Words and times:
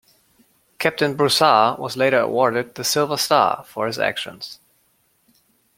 Captain 0.79 1.13
Broussard 1.15 1.77
was 1.79 1.95
later 1.95 2.17
awarded 2.17 2.73
the 2.73 2.83
Silver 2.83 3.17
Star 3.17 3.63
for 3.67 3.85
his 3.85 3.99
actions. 3.99 4.59